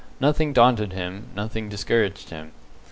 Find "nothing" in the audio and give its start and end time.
0.19-0.51, 1.35-1.69